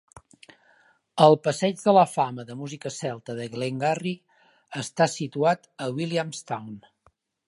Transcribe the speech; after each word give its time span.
El 1.25 1.35
passeig 1.47 1.81
de 1.89 1.93
la 1.97 2.05
fama 2.13 2.45
de 2.47 2.55
música 2.61 2.91
celta 2.95 3.35
de 3.41 3.45
Glengarry 3.57 4.13
està 4.81 5.09
situat 5.17 5.69
a 5.87 5.91
Williamstown. 5.99 6.73